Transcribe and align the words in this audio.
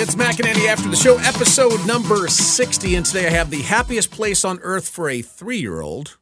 It's 0.00 0.14
Mac 0.14 0.38
and 0.38 0.46
Andy 0.46 0.68
after 0.68 0.88
the 0.88 0.94
show, 0.94 1.18
episode 1.18 1.84
number 1.84 2.28
60. 2.28 2.94
And 2.94 3.04
today 3.04 3.26
I 3.26 3.30
have 3.30 3.50
the 3.50 3.62
happiest 3.62 4.12
place 4.12 4.44
on 4.44 4.60
earth 4.60 4.88
for 4.88 5.08
a 5.10 5.22
three 5.22 5.58
year 5.58 5.80
old. 5.80 6.18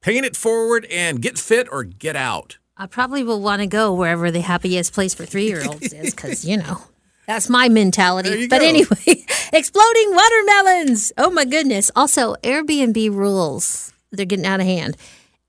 Paying 0.00 0.24
it 0.24 0.38
forward 0.38 0.86
and 0.86 1.20
get 1.20 1.38
fit 1.38 1.68
or 1.70 1.84
get 1.84 2.16
out. 2.16 2.56
I 2.78 2.86
probably 2.86 3.22
will 3.22 3.42
want 3.42 3.60
to 3.60 3.66
go 3.66 3.92
wherever 3.92 4.30
the 4.30 4.40
happiest 4.40 4.94
place 4.94 5.12
for 5.12 5.26
three 5.26 5.48
year 5.48 5.62
olds 5.68 5.92
is 5.92 6.14
because, 6.14 6.46
you 6.46 6.56
know, 6.56 6.80
that's 7.26 7.50
my 7.50 7.68
mentality. 7.68 8.48
But 8.48 8.60
go. 8.62 8.66
anyway, 8.66 8.86
exploding 9.52 10.14
watermelons. 10.14 11.12
Oh 11.18 11.30
my 11.30 11.44
goodness. 11.44 11.90
Also, 11.94 12.36
Airbnb 12.36 13.10
rules. 13.14 13.92
They're 14.12 14.24
getting 14.24 14.46
out 14.46 14.60
of 14.60 14.66
hand. 14.66 14.96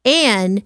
And 0.04 0.64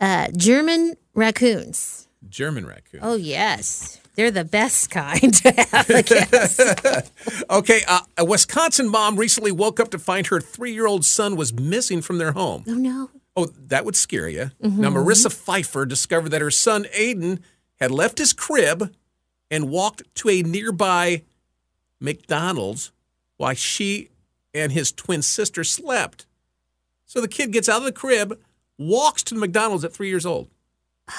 uh, 0.00 0.28
German 0.34 0.94
raccoons. 1.12 2.08
German 2.26 2.66
raccoon. 2.66 3.00
Oh, 3.02 3.16
yes. 3.16 3.97
They're 4.18 4.32
the 4.32 4.44
best 4.44 4.90
kind 4.90 5.32
to 5.32 5.52
have, 5.70 5.86
guess. 6.04 7.10
Okay, 7.50 7.82
uh, 7.86 8.00
a 8.16 8.24
Wisconsin 8.24 8.88
mom 8.88 9.14
recently 9.16 9.52
woke 9.52 9.78
up 9.78 9.90
to 9.92 9.98
find 9.98 10.26
her 10.26 10.40
three 10.40 10.72
year 10.72 10.88
old 10.88 11.04
son 11.04 11.36
was 11.36 11.52
missing 11.52 12.02
from 12.02 12.18
their 12.18 12.32
home. 12.32 12.64
oh, 12.66 12.74
no. 12.74 13.10
Oh, 13.36 13.46
that 13.68 13.84
would 13.84 13.94
scare 13.94 14.28
you. 14.28 14.50
Now, 14.60 14.90
Marissa 14.90 15.32
Pfeiffer 15.32 15.86
discovered 15.86 16.30
that 16.30 16.40
her 16.40 16.50
son 16.50 16.86
Aiden 16.98 17.38
had 17.78 17.92
left 17.92 18.18
his 18.18 18.32
crib 18.32 18.92
and 19.52 19.70
walked 19.70 20.02
to 20.16 20.28
a 20.30 20.42
nearby 20.42 21.22
McDonald's 22.00 22.90
while 23.36 23.54
she 23.54 24.08
and 24.52 24.72
his 24.72 24.90
twin 24.90 25.22
sister 25.22 25.62
slept. 25.62 26.26
So 27.06 27.20
the 27.20 27.28
kid 27.28 27.52
gets 27.52 27.68
out 27.68 27.78
of 27.78 27.84
the 27.84 27.92
crib, 27.92 28.36
walks 28.78 29.22
to 29.22 29.34
the 29.34 29.40
McDonald's 29.40 29.84
at 29.84 29.92
three 29.92 30.08
years 30.08 30.26
old. 30.26 30.48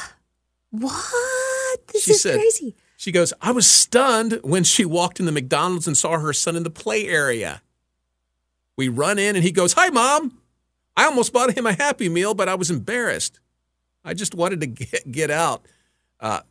What? 0.71 1.88
This 1.88 2.04
She 2.04 2.12
is 2.12 2.21
said- 2.21 2.35
crazy. 2.35 2.76
She 2.99 3.13
goes, 3.13 3.31
I 3.41 3.52
was 3.53 3.66
stunned 3.66 4.41
when 4.44 4.66
she 4.66 4.84
walked 4.84 5.21
in 5.21 5.26
the 5.26 5.31
McDonald's 5.31 5.88
and 5.88 5.95
saw 5.95 6.20
her 6.20 6.34
son 6.34 6.57
in 6.57 6.63
the 6.63 6.70
play 6.70 7.07
area. 7.07 7.62
We 8.76 8.90
run 8.90 9.18
in 9.18 9.37
and 9.37 9.46
he 9.46 9.54
goes, 9.54 9.71
Hi, 9.71 9.87
mom. 9.87 10.37
I 10.98 11.05
almost 11.05 11.32
bought 11.32 11.57
him 11.57 11.65
a 11.65 11.71
Happy 11.71 12.10
Meal, 12.10 12.34
but 12.34 12.49
I 12.49 12.55
was 12.55 12.70
embarrassed. 12.70 13.40
I 14.04 14.13
just 14.13 14.35
wanted 14.35 14.60
to 14.60 14.68
get, 14.68 15.10
get 15.10 15.32
out. 15.32 15.65
Uh, 16.20 16.41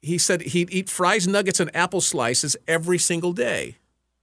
he 0.00 0.16
said 0.16 0.42
he'd 0.42 0.72
eat 0.72 0.88
fries, 0.88 1.26
nuggets, 1.26 1.58
and 1.58 1.74
apple 1.74 2.00
slices 2.00 2.56
every 2.68 2.98
single 2.98 3.32
day. 3.32 3.78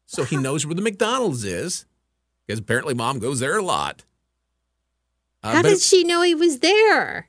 So 0.06 0.24
he 0.24 0.38
knows 0.46 0.66
where 0.66 0.74
the 0.74 0.82
McDonald's 0.82 1.44
is 1.44 1.86
because 2.46 2.60
apparently 2.60 2.94
mom 2.94 3.20
goes 3.20 3.42
there 3.42 3.58
a 3.58 3.62
lot. 3.62 4.06
Uh, 5.44 5.56
How 5.56 5.62
did 5.64 5.82
she 5.82 6.06
know 6.06 6.22
he 6.22 6.34
was 6.34 6.60
there? 6.60 7.28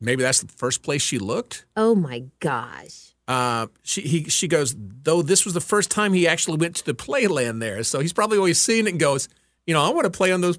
maybe 0.00 0.24
that's 0.24 0.40
the 0.40 0.52
first 0.52 0.82
place 0.82 1.00
she 1.00 1.20
looked. 1.20 1.64
Oh, 1.76 1.94
my 1.94 2.24
gosh. 2.40 3.14
Uh, 3.28 3.66
she 3.82 4.00
he 4.00 4.24
she 4.24 4.48
goes 4.48 4.74
though 4.78 5.22
this 5.22 5.44
was 5.44 5.54
the 5.54 5.60
first 5.60 5.90
time 5.90 6.12
he 6.14 6.26
actually 6.26 6.56
went 6.56 6.74
to 6.76 6.84
the 6.84 6.94
playland 6.94 7.60
there, 7.60 7.84
so 7.84 8.00
he's 8.00 8.12
probably 8.12 8.38
always 8.38 8.60
seen 8.60 8.86
it 8.86 8.90
and 8.90 8.98
goes, 9.00 9.28
you 9.66 9.74
know, 9.74 9.82
I 9.84 9.90
want 9.90 10.04
to 10.04 10.10
play 10.10 10.32
on 10.32 10.40
those 10.40 10.58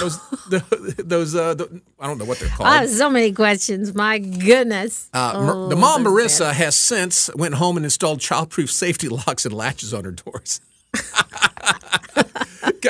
those 0.00 0.18
the, 0.50 0.94
those 1.04 1.34
uh 1.34 1.54
the, 1.54 1.80
I 2.00 2.06
don't 2.06 2.18
know 2.18 2.24
what 2.24 2.38
they're 2.38 2.48
I 2.48 2.56
called. 2.56 2.68
have 2.70 2.88
so 2.90 3.08
many 3.10 3.32
questions. 3.32 3.94
My 3.94 4.18
goodness. 4.18 5.08
Uh, 5.14 5.32
Oh, 5.34 5.68
the 5.68 5.76
mom 5.76 6.04
Marissa 6.04 6.40
bad. 6.48 6.56
has 6.56 6.74
since 6.76 7.30
went 7.36 7.54
home 7.54 7.76
and 7.76 7.84
installed 7.86 8.20
childproof 8.20 8.70
safety 8.70 9.08
locks 9.26 9.44
and 9.44 9.54
latches 9.54 9.92
on 9.94 10.04
her 10.04 10.12
doors. 10.12 10.60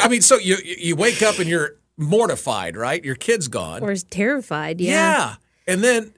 I 0.01 0.09
mean, 0.09 0.23
so 0.23 0.37
you 0.39 0.57
you 0.65 0.97
wake 0.97 1.23
up 1.23 1.39
and 1.39 1.49
you're 1.49 1.77
mortified, 1.97 2.77
right? 2.77 3.05
Your 3.05 3.15
kid's 3.17 3.49
gone. 3.49 3.83
Or 3.83 3.91
is 3.91 4.05
terrified. 4.05 4.81
yeah. 4.81 4.93
Yeah. 4.93 5.35
and 5.67 5.83
then 5.83 6.13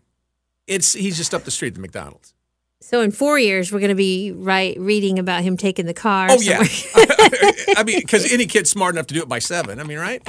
it's 0.67 0.93
he's 0.93 1.17
just 1.17 1.33
up 1.35 1.45
the 1.45 1.51
street 1.51 1.69
at 1.69 1.75
the 1.75 1.81
McDonald's. 1.81 2.35
So 2.83 3.03
in 3.03 3.11
four 3.11 3.39
years, 3.39 3.73
we're 3.73 3.81
going 3.81 3.91
to 3.91 3.95
be 3.95 4.33
right 4.33 4.77
reading 4.79 5.19
about 5.19 5.43
him 5.43 5.57
taking 5.57 5.87
the 5.87 5.95
car. 5.95 6.29
Oh 6.31 6.41
yeah. 6.41 6.59
I 7.77 7.85
mean, 7.85 8.01
because 8.01 8.33
any 8.33 8.47
kid's 8.47 8.71
smart 8.71 8.95
enough 8.95 9.07
to 9.09 9.15
do 9.15 9.21
it 9.21 9.29
by 9.29 9.39
seven. 9.39 9.79
I 9.79 9.85
mean, 9.85 9.99
right? 9.99 10.23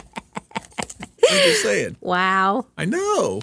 I'm 0.45 1.37
just 1.45 1.63
saying. 1.63 1.97
wow. 2.01 2.65
I 2.77 2.85
know. 2.85 3.41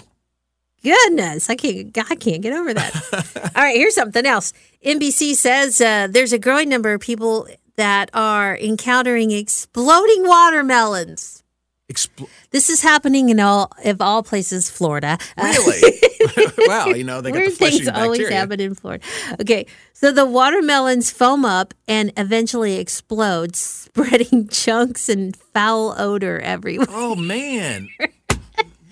Goodness, 0.83 1.49
I 1.49 1.55
can't. 1.55 1.97
I 1.97 2.15
can't 2.15 2.41
get 2.41 2.53
over 2.53 2.73
that. 2.73 3.51
All 3.55 3.63
right, 3.63 3.75
here's 3.75 3.95
something 3.95 4.25
else. 4.25 4.53
NBC 4.85 5.35
says 5.35 5.81
uh, 5.81 6.07
there's 6.09 6.31
a 6.31 6.39
growing 6.39 6.69
number 6.69 6.93
of 6.93 7.01
people 7.01 7.47
that 7.75 8.09
are 8.13 8.57
encountering 8.57 9.31
exploding 9.31 10.25
watermelons. 10.25 11.38
Expl- 11.91 12.29
This 12.51 12.69
is 12.69 12.81
happening 12.81 13.29
in 13.29 13.39
all 13.39 13.71
of 13.83 13.99
all 14.01 14.21
places, 14.23 14.69
Florida. 14.69 15.17
Uh, 15.37 15.53
really? 15.57 15.99
wow. 16.67 16.87
You 16.87 17.03
know 17.03 17.21
they 17.21 17.31
got 17.31 17.35
the 17.37 17.41
Weird 17.45 17.53
flushing 17.53 17.77
things 17.79 17.89
always 17.89 18.19
bacteria. 18.19 18.37
happen 18.39 18.59
in 18.59 18.75
Florida. 18.75 19.03
Okay, 19.41 19.65
so 19.93 20.11
the 20.11 20.25
watermelons 20.25 21.09
foam 21.11 21.45
up 21.45 21.73
and 21.87 22.11
eventually 22.17 22.77
explode, 22.77 23.55
spreading 23.55 24.47
chunks 24.49 25.09
and 25.09 25.35
foul 25.35 25.95
odor 25.97 26.39
everywhere. 26.41 26.87
Oh 26.89 27.15
man, 27.15 27.87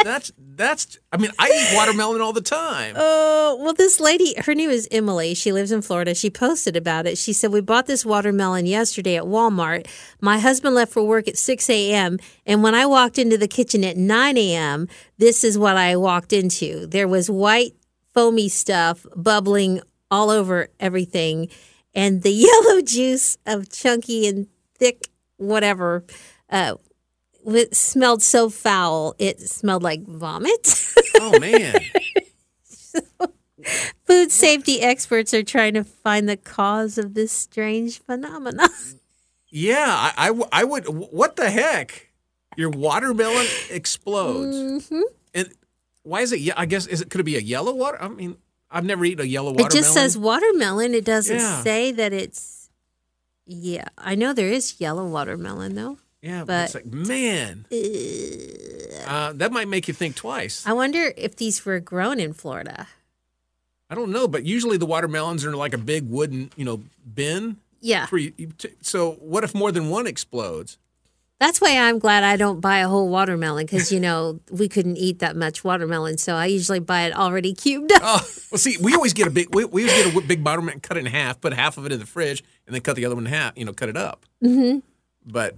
that's 0.03 0.31
that's. 0.57 0.97
I 1.11 1.17
mean, 1.17 1.31
I 1.39 1.47
eat 1.47 1.75
watermelon 1.75 2.19
all 2.21 2.33
the 2.33 2.41
time. 2.41 2.95
Oh, 3.09 3.57
well, 3.61 3.73
this 3.73 4.01
lady, 4.01 4.33
her 4.39 4.53
name 4.53 4.69
is 4.69 4.89
Emily. 4.91 5.33
She 5.33 5.53
lives 5.53 5.71
in 5.71 5.81
Florida. 5.81 6.13
She 6.13 6.29
posted 6.29 6.75
about 6.75 7.07
it. 7.07 7.17
She 7.17 7.31
said, 7.31 7.53
We 7.53 7.61
bought 7.61 7.85
this 7.85 8.05
watermelon 8.05 8.65
yesterday 8.65 9.15
at 9.15 9.23
Walmart. 9.23 9.87
My 10.19 10.39
husband 10.39 10.75
left 10.75 10.91
for 10.91 11.03
work 11.03 11.29
at 11.29 11.37
6 11.37 11.69
a.m. 11.69 12.17
And 12.45 12.63
when 12.63 12.75
I 12.75 12.85
walked 12.85 13.17
into 13.17 13.37
the 13.37 13.47
kitchen 13.47 13.85
at 13.85 13.95
9 13.95 14.37
a.m., 14.37 14.89
this 15.17 15.45
is 15.45 15.57
what 15.57 15.77
I 15.77 15.95
walked 15.95 16.33
into. 16.33 16.87
There 16.87 17.07
was 17.07 17.29
white, 17.29 17.73
foamy 18.13 18.49
stuff 18.49 19.05
bubbling 19.15 19.79
all 20.11 20.29
over 20.29 20.67
everything, 20.79 21.49
and 21.93 22.23
the 22.23 22.31
yellow 22.65 22.81
juice 22.81 23.37
of 23.45 23.69
chunky 23.71 24.27
and 24.27 24.47
thick 24.75 25.09
whatever. 25.37 26.03
Uh, 26.49 26.75
it 27.55 27.75
smelled 27.75 28.21
so 28.21 28.49
foul, 28.49 29.15
it 29.17 29.39
smelled 29.41 29.83
like 29.83 30.03
vomit. 30.05 30.83
Oh 31.19 31.39
man. 31.39 31.79
Food 34.05 34.31
safety 34.31 34.81
experts 34.81 35.33
are 35.33 35.41
trying 35.43 35.73
to 35.73 35.83
find 35.83 36.29
the 36.29 36.37
cause 36.37 36.97
of 36.99 37.15
this 37.15 37.31
strange 37.31 37.99
phenomenon. 37.99 38.69
Yeah, 39.49 39.85
I 40.17 40.37
I 40.51 40.65
would. 40.65 40.85
What 40.89 41.37
the 41.37 41.49
heck? 41.49 42.09
Your 42.57 42.69
watermelon 42.69 43.47
explodes. 43.69 44.57
Mm-hmm. 44.57 45.01
And 45.33 45.49
why 46.03 46.19
is 46.19 46.33
it? 46.33 46.41
Yeah, 46.41 46.53
I 46.57 46.65
guess 46.65 46.85
is 46.85 46.99
it 46.99 47.09
could 47.09 47.21
it 47.21 47.23
be 47.23 47.37
a 47.37 47.41
yellow 47.41 47.73
water? 47.73 47.97
I 47.99 48.09
mean, 48.09 48.35
I've 48.69 48.83
never 48.83 49.05
eaten 49.05 49.23
a 49.25 49.27
yellow 49.27 49.51
watermelon. 49.51 49.71
It 49.71 49.79
just 49.79 49.93
says 49.93 50.17
watermelon. 50.17 50.93
It 50.93 51.05
doesn't 51.05 51.37
Yeah. 51.37 51.63
say 51.63 51.93
that 51.93 52.11
it's. 52.11 52.69
Yeah, 53.45 53.85
I 53.97 54.15
know 54.15 54.33
there 54.33 54.49
is 54.49 54.81
yellow 54.81 55.07
watermelon 55.07 55.75
though. 55.75 55.97
Yeah, 56.27 56.39
but, 56.41 56.47
but- 56.47 56.63
it's 56.65 56.75
like 56.75 56.85
man, 56.85 57.65
uh, 59.07 59.33
that 59.33 59.51
might 59.51 59.67
make 59.67 59.87
you 59.87 59.93
think 59.93 60.15
twice. 60.15 60.65
I 60.67 60.73
wonder 60.73 61.13
if 61.15 61.35
these 61.37 61.65
were 61.65 61.79
grown 61.79 62.19
in 62.19 62.33
Florida. 62.33 62.87
I 63.89 63.95
don't 63.95 64.11
know, 64.11 64.27
but 64.27 64.43
usually 64.45 64.75
the 64.77 64.85
watermelons 64.85 65.45
are 65.45 65.49
in 65.49 65.55
like 65.55 65.73
a 65.73 65.77
big 65.77 66.09
wooden, 66.09 66.51
you 66.57 66.65
know, 66.65 66.83
bin. 67.15 67.57
Yeah, 67.79 68.07
For 68.07 68.17
you, 68.17 68.33
you 68.37 68.47
t- 68.57 68.73
so 68.81 69.11
what 69.21 69.43
if 69.43 69.53
more 69.55 69.71
than 69.71 69.89
one 69.89 70.07
explodes? 70.07 70.77
that's 71.39 71.61
why 71.61 71.77
I'm 71.77 71.99
glad 71.99 72.23
I 72.23 72.35
don't 72.35 72.59
buy 72.59 72.79
a 72.79 72.87
whole 72.87 73.09
watermelon 73.09 73.67
because 73.67 73.91
you 73.91 73.99
know 73.99 74.39
we 74.49 74.67
couldn't 74.67 74.97
eat 74.97 75.19
that 75.19 75.35
much 75.35 75.63
watermelon, 75.63 76.17
so 76.17 76.33
I 76.33 76.47
usually 76.47 76.79
buy 76.79 77.03
it 77.03 77.15
already 77.15 77.53
cubed 77.53 77.91
up. 77.93 78.01
Oh, 78.03 78.19
well, 78.51 78.57
see, 78.57 78.75
we 78.81 78.95
always 78.95 79.13
get 79.13 79.27
a 79.27 79.29
big, 79.29 79.53
we, 79.53 79.63
we 79.63 79.83
always 79.87 80.03
get 80.11 80.23
a 80.23 80.27
big 80.27 80.43
watermelon, 80.43 80.79
cut 80.79 80.97
it 80.97 81.01
in 81.01 81.05
half, 81.05 81.39
put 81.39 81.53
half 81.53 81.77
of 81.77 81.85
it 81.85 81.91
in 81.91 81.99
the 81.99 82.07
fridge, 82.07 82.43
and 82.65 82.73
then 82.73 82.81
cut 82.81 82.95
the 82.95 83.05
other 83.05 83.13
one 83.15 83.27
in 83.27 83.31
half. 83.31 83.53
You 83.55 83.65
know, 83.65 83.73
cut 83.73 83.87
it 83.87 83.95
up. 83.95 84.25
Mm-hmm. 84.43 84.79
But 85.31 85.55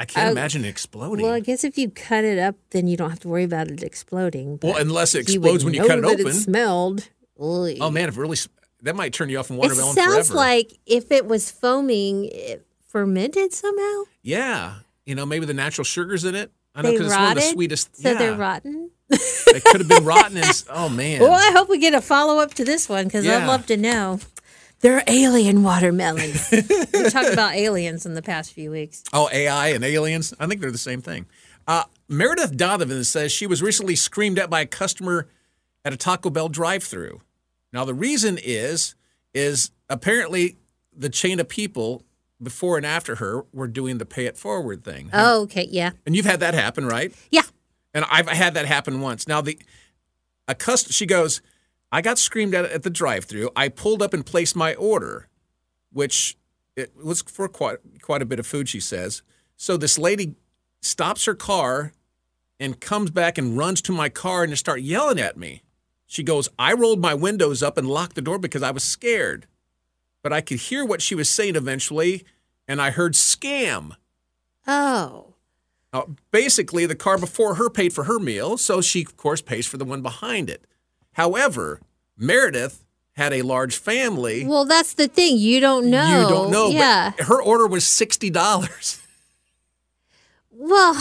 I 0.00 0.04
can't 0.04 0.28
Uh, 0.28 0.30
imagine 0.32 0.64
it 0.64 0.68
exploding. 0.68 1.24
Well, 1.24 1.34
I 1.34 1.40
guess 1.40 1.64
if 1.64 1.76
you 1.76 1.90
cut 1.90 2.24
it 2.24 2.38
up, 2.38 2.54
then 2.70 2.86
you 2.86 2.96
don't 2.96 3.10
have 3.10 3.20
to 3.20 3.28
worry 3.28 3.44
about 3.44 3.68
it 3.68 3.82
exploding. 3.82 4.58
Well, 4.62 4.76
unless 4.76 5.14
it 5.14 5.20
explodes 5.20 5.64
when 5.64 5.74
you 5.74 5.80
cut 5.86 5.98
it 5.98 6.02
that 6.02 6.08
open. 6.20 6.26
It 6.28 6.34
smelled. 6.34 7.08
Oy. 7.40 7.78
oh 7.80 7.90
man, 7.90 8.08
if 8.08 8.16
it 8.16 8.20
really 8.20 8.36
that 8.82 8.94
might 8.96 9.12
turn 9.12 9.28
you 9.28 9.38
off 9.38 9.46
from 9.48 9.56
watermelon. 9.56 9.90
It 9.90 9.94
sounds 10.00 10.28
forever. 10.28 10.34
like 10.34 10.72
if 10.86 11.10
it 11.10 11.26
was 11.26 11.50
foaming, 11.50 12.26
it 12.26 12.64
fermented 12.88 13.52
somehow. 13.52 14.02
yeah, 14.22 14.74
you 15.06 15.14
know, 15.14 15.24
maybe 15.26 15.46
the 15.46 15.54
natural 15.54 15.84
sugars 15.84 16.24
in 16.24 16.34
it. 16.34 16.50
I 16.74 16.82
know 16.82 16.92
because 16.92 17.06
it's 17.08 17.16
one 17.16 17.28
of 17.30 17.34
the 17.36 17.40
sweetest. 17.42 17.96
So 17.96 18.08
yeah, 18.10 18.18
they're 18.18 18.36
rotten. 18.36 18.90
It 19.10 19.64
could 19.64 19.80
have 19.80 19.88
been 19.88 20.04
rotten. 20.04 20.36
And, 20.36 20.64
oh 20.70 20.88
man. 21.02 21.20
Well, 21.20 21.32
I 21.32 21.50
hope 21.56 21.68
we 21.68 21.78
get 21.78 21.94
a 21.94 22.00
follow 22.00 22.38
up 22.40 22.54
to 22.54 22.64
this 22.64 22.88
one 22.88 23.04
because 23.06 23.24
Yeah. 23.24 23.38
I'd 23.38 23.46
love 23.46 23.66
to 23.66 23.76
know. 23.76 24.20
They're 24.80 25.02
alien 25.06 25.62
watermelons. 25.62 26.48
we 26.52 27.10
talked 27.10 27.32
about 27.32 27.54
aliens 27.54 28.06
in 28.06 28.14
the 28.14 28.22
past 28.22 28.52
few 28.52 28.70
weeks. 28.70 29.02
Oh, 29.12 29.28
AI 29.32 29.68
and 29.68 29.84
aliens. 29.84 30.32
I 30.38 30.46
think 30.46 30.60
they're 30.60 30.70
the 30.70 30.78
same 30.78 31.02
thing. 31.02 31.26
Uh, 31.66 31.84
Meredith 32.08 32.56
Donovan 32.56 33.04
says 33.04 33.32
she 33.32 33.46
was 33.46 33.60
recently 33.60 33.96
screamed 33.96 34.38
at 34.38 34.48
by 34.48 34.60
a 34.60 34.66
customer 34.66 35.28
at 35.84 35.92
a 35.92 35.96
Taco 35.96 36.30
Bell 36.30 36.48
drive-through. 36.48 37.20
Now 37.72 37.84
the 37.84 37.94
reason 37.94 38.38
is 38.42 38.94
is 39.34 39.70
apparently 39.90 40.56
the 40.96 41.08
chain 41.08 41.38
of 41.38 41.48
people 41.48 42.02
before 42.42 42.76
and 42.76 42.86
after 42.86 43.16
her 43.16 43.44
were 43.52 43.68
doing 43.68 43.98
the 43.98 44.06
pay 44.06 44.26
it 44.26 44.38
forward 44.38 44.84
thing. 44.84 45.10
Oh, 45.12 45.42
okay. 45.42 45.68
Yeah. 45.70 45.90
And 46.06 46.16
you've 46.16 46.24
had 46.24 46.40
that 46.40 46.54
happen, 46.54 46.86
right? 46.86 47.12
Yeah. 47.30 47.42
And 47.92 48.04
I've 48.10 48.28
had 48.28 48.54
that 48.54 48.66
happen 48.66 49.00
once. 49.00 49.26
Now 49.26 49.40
the 49.40 49.58
a 50.46 50.54
cust 50.54 50.92
she 50.92 51.04
goes, 51.04 51.42
I 51.90 52.02
got 52.02 52.18
screamed 52.18 52.54
at 52.54 52.66
at 52.66 52.82
the 52.82 52.90
drive-through. 52.90 53.50
I 53.56 53.68
pulled 53.68 54.02
up 54.02 54.12
and 54.12 54.24
placed 54.24 54.54
my 54.56 54.74
order, 54.74 55.28
which 55.92 56.36
It 56.76 56.92
was 56.96 57.22
for 57.22 57.48
quite 57.48 57.78
quite 58.02 58.22
a 58.22 58.26
bit 58.26 58.38
of 58.38 58.46
food, 58.46 58.68
she 58.68 58.78
says. 58.80 59.22
So 59.56 59.76
this 59.76 59.98
lady 59.98 60.36
stops 60.80 61.24
her 61.24 61.34
car 61.34 61.92
and 62.60 62.80
comes 62.80 63.10
back 63.10 63.36
and 63.36 63.58
runs 63.58 63.82
to 63.82 63.92
my 63.92 64.08
car 64.08 64.44
and 64.44 64.56
start 64.56 64.80
yelling 64.82 65.18
at 65.18 65.36
me. 65.36 65.62
She 66.06 66.22
goes, 66.22 66.48
I 66.58 66.72
rolled 66.72 67.00
my 67.00 67.14
windows 67.14 67.62
up 67.62 67.76
and 67.76 67.88
locked 67.88 68.14
the 68.14 68.22
door 68.22 68.38
because 68.38 68.62
I 68.62 68.70
was 68.70 68.84
scared. 68.84 69.46
But 70.22 70.32
I 70.32 70.40
could 70.40 70.58
hear 70.58 70.84
what 70.84 71.02
she 71.02 71.14
was 71.14 71.28
saying 71.28 71.56
eventually, 71.56 72.24
and 72.68 72.80
I 72.80 72.90
heard 72.90 73.14
scam. 73.14 73.96
Oh. 74.66 75.34
Uh, 75.92 76.02
basically, 76.30 76.86
the 76.86 76.94
car 76.94 77.18
before 77.18 77.56
her 77.56 77.68
paid 77.68 77.92
for 77.92 78.04
her 78.04 78.18
meal, 78.18 78.56
so 78.56 78.80
she, 78.80 79.02
of 79.02 79.16
course, 79.16 79.40
pays 79.40 79.66
for 79.66 79.78
the 79.78 79.84
one 79.84 80.02
behind 80.02 80.48
it. 80.48 80.64
However, 81.18 81.80
Meredith 82.16 82.84
had 83.16 83.32
a 83.32 83.42
large 83.42 83.76
family. 83.76 84.46
Well, 84.46 84.64
that's 84.64 84.94
the 84.94 85.08
thing. 85.08 85.36
You 85.36 85.58
don't 85.58 85.90
know. 85.90 86.22
You 86.22 86.28
don't 86.28 86.52
know. 86.52 86.68
Yeah. 86.70 87.10
Her 87.18 87.42
order 87.42 87.66
was 87.66 87.82
$60. 87.82 89.00
Well, 90.52 90.94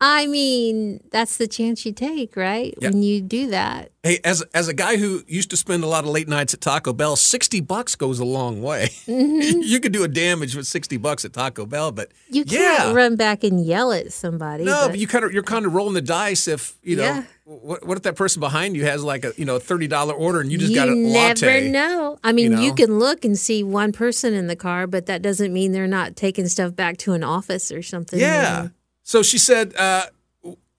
I 0.00 0.28
mean, 0.28 1.00
that's 1.10 1.38
the 1.38 1.48
chance 1.48 1.84
you 1.84 1.92
take, 1.92 2.36
right? 2.36 2.72
Yeah. 2.80 2.90
When 2.90 3.02
you 3.02 3.20
do 3.20 3.48
that. 3.50 3.90
Hey, 4.04 4.20
as 4.24 4.42
as 4.54 4.68
a 4.68 4.72
guy 4.74 4.96
who 4.96 5.22
used 5.26 5.50
to 5.50 5.56
spend 5.56 5.82
a 5.82 5.88
lot 5.88 6.04
of 6.04 6.10
late 6.10 6.28
nights 6.28 6.54
at 6.54 6.60
Taco 6.60 6.92
Bell, 6.92 7.16
sixty 7.16 7.60
bucks 7.60 7.96
goes 7.96 8.20
a 8.20 8.24
long 8.24 8.62
way. 8.62 8.90
you 9.06 9.80
could 9.80 9.90
do 9.92 10.04
a 10.04 10.08
damage 10.08 10.54
with 10.54 10.68
sixty 10.68 10.98
bucks 10.98 11.24
at 11.24 11.32
Taco 11.32 11.66
Bell, 11.66 11.90
but 11.90 12.08
Mm-hmm. 12.08 12.34
You 12.36 12.44
can't 12.44 12.88
yeah, 12.88 12.92
run 12.92 13.16
back 13.16 13.42
and 13.42 13.64
yell 13.64 13.90
at 13.92 14.12
somebody. 14.12 14.64
no, 14.64 14.82
but- 14.84 14.90
but 14.90 14.98
you 15.00 15.06
kind 15.08 15.24
of 15.24 15.32
you're 15.32 15.42
kind 15.42 15.66
of 15.66 15.74
rolling 15.74 15.94
the 15.94 16.00
dice 16.02 16.46
if 16.46 16.76
you 16.82 16.94
know 16.96 17.02
Yeah. 17.02 17.24
what, 17.44 17.84
what 17.86 17.96
if 17.96 18.02
that 18.04 18.14
person 18.16 18.38
behind 18.40 18.76
you 18.76 18.84
has 18.84 19.02
like 19.02 19.24
a 19.24 19.32
you 19.36 19.44
know 19.44 19.58
thirty 19.58 19.88
dollar 19.88 20.14
order 20.14 20.40
and 20.40 20.52
you 20.52 20.58
just 20.58 20.70
you 20.70 20.76
got 20.76 20.88
a 20.88 20.94
never 20.94 21.40
latte. 21.44 21.70
know. 21.70 22.18
I 22.22 22.32
mean, 22.32 22.52
you 22.52 22.58
you, 22.68 22.74
can 22.74 22.98
look 23.00 23.24
and 23.24 23.36
see 23.38 23.64
one 23.64 23.90
person 23.92 24.32
in 24.34 24.46
the 24.46 24.56
car, 24.56 24.86
but 24.86 25.06
that 25.06 25.22
doesn't 25.22 25.52
mean 25.52 25.72
they're 25.72 25.86
not 25.88 26.14
taking 26.14 26.46
stuff 26.48 26.76
back 26.76 26.98
to 26.98 27.14
an 27.14 27.24
office 27.24 27.72
or 27.72 27.82
something. 27.82 28.20
you 28.20 28.26
Yeah. 28.26 28.62
know? 28.64 28.70
So 29.08 29.22
she 29.22 29.38
said, 29.38 29.74
uh, 29.74 30.04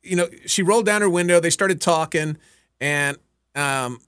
you 0.04 0.16
know, 0.16 0.30
she 0.46 0.62
rolled 0.62 0.86
down 0.86 1.02
her 1.02 1.10
window. 1.10 1.40
They 1.40 1.50
started 1.50 1.82
talking, 1.82 2.38
and 2.80 3.18
um, 3.56 4.02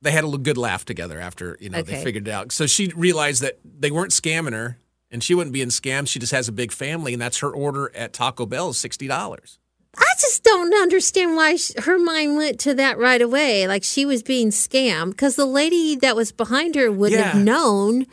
they 0.00 0.10
had 0.10 0.24
a 0.24 0.28
good 0.36 0.58
laugh 0.58 0.84
together 0.84 1.20
after 1.20 1.56
you 1.60 1.70
know 1.70 1.80
they 1.80 2.02
figured 2.02 2.26
it 2.26 2.30
out. 2.32 2.50
So 2.50 2.66
she 2.66 2.88
realized 2.88 3.40
that 3.40 3.60
they 3.64 3.92
weren't 3.92 4.10
scamming 4.10 4.50
her, 4.52 4.78
and 5.12 5.22
she 5.22 5.36
wouldn't 5.36 5.54
be 5.54 5.62
in 5.62 5.68
scams. 5.68 6.08
She 6.08 6.18
just 6.18 6.32
has 6.32 6.48
a 6.48 6.52
big 6.52 6.72
family, 6.72 7.12
and 7.12 7.22
that's 7.22 7.38
her 7.38 7.50
order 7.52 7.92
at 7.94 8.12
Taco 8.12 8.46
Bell 8.46 8.70
is 8.70 8.78
sixty 8.78 9.06
dollars. 9.06 9.60
I 9.96 10.12
just 10.18 10.42
don't 10.42 10.74
understand 10.74 11.36
why 11.36 11.54
sh 11.54 11.70
her 11.84 12.00
mind 12.00 12.36
went 12.36 12.58
to 12.60 12.74
that 12.74 12.98
right 12.98 13.22
away. 13.22 13.68
Like 13.68 13.84
she 13.84 14.04
was 14.04 14.24
being 14.24 14.48
scammed 14.48 15.10
because 15.10 15.36
the 15.36 15.46
lady 15.46 15.94
that 15.94 16.16
was 16.16 16.32
behind 16.32 16.74
her 16.74 16.90
wouldn't 16.90 17.20
Yeah. 17.20 17.28
have 17.30 17.44
known 17.44 18.06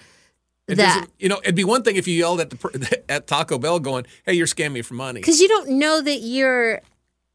It 0.71 0.75
that. 0.75 1.07
you 1.17 1.29
know, 1.29 1.39
it'd 1.43 1.55
be 1.55 1.63
one 1.63 1.83
thing 1.83 1.95
if 1.95 2.07
you 2.07 2.15
yelled 2.15 2.39
at 2.39 2.49
the 2.49 3.01
at 3.09 3.27
Taco 3.27 3.57
Bell, 3.57 3.79
going, 3.79 4.05
"Hey, 4.25 4.33
you're 4.33 4.47
scamming 4.47 4.73
me 4.73 4.81
for 4.81 4.93
money." 4.93 5.19
Because 5.19 5.39
you 5.39 5.47
don't 5.47 5.69
know 5.71 6.01
that 6.01 6.19
you're, 6.19 6.81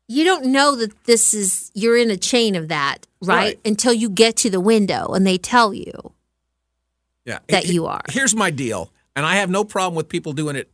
you 0.08 0.24
don't 0.24 0.46
know 0.46 0.76
that 0.76 1.04
this 1.04 1.34
is, 1.34 1.70
you're 1.74 1.96
in 1.96 2.10
a 2.10 2.16
chain 2.16 2.54
of 2.56 2.68
that, 2.68 3.06
right? 3.22 3.36
Right. 3.36 3.60
Until 3.64 3.92
you 3.92 4.08
get 4.08 4.36
to 4.38 4.50
the 4.50 4.60
window 4.60 5.12
and 5.12 5.26
they 5.26 5.38
tell 5.38 5.74
you. 5.74 6.12
Yeah, 7.24 7.38
that 7.48 7.66
you 7.66 7.86
are. 7.86 8.02
Here's 8.10 8.34
my 8.34 8.50
deal, 8.50 8.90
and 9.16 9.24
I 9.24 9.36
have 9.36 9.48
no 9.48 9.64
problem 9.64 9.94
with 9.94 10.08
people 10.10 10.34
doing 10.34 10.56
it 10.56 10.70